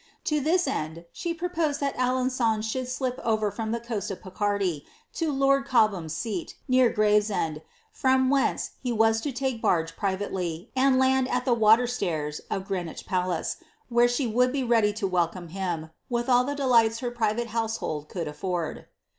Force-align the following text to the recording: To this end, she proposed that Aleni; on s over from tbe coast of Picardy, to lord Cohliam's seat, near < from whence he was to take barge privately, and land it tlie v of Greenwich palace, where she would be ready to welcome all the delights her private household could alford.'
To 0.23 0.39
this 0.39 0.67
end, 0.67 1.05
she 1.11 1.31
proposed 1.31 1.79
that 1.79 1.95
Aleni; 1.95 2.39
on 2.41 2.59
s 2.61 3.01
over 3.23 3.51
from 3.51 3.71
tbe 3.71 3.83
coast 3.85 4.09
of 4.09 4.19
Picardy, 4.23 4.83
to 5.13 5.31
lord 5.31 5.67
Cohliam's 5.67 6.17
seat, 6.17 6.55
near 6.67 6.91
< 7.63 7.91
from 7.93 8.31
whence 8.31 8.71
he 8.81 8.91
was 8.91 9.21
to 9.21 9.31
take 9.31 9.61
barge 9.61 9.95
privately, 9.95 10.71
and 10.75 10.97
land 10.97 11.27
it 11.27 11.45
tlie 11.45 11.99
v 11.99 12.43
of 12.49 12.65
Greenwich 12.65 13.05
palace, 13.05 13.57
where 13.89 14.07
she 14.07 14.25
would 14.25 14.51
be 14.51 14.63
ready 14.63 14.91
to 14.91 15.05
welcome 15.05 15.51
all 16.11 16.43
the 16.45 16.55
delights 16.55 16.97
her 16.97 17.11
private 17.11 17.49
household 17.49 18.09
could 18.09 18.27
alford.' 18.27 18.87